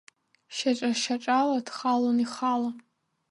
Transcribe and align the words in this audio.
Шьаҿа-шьаҿала 0.55 1.59
дхалон 1.65 2.17
ихала. 2.25 2.69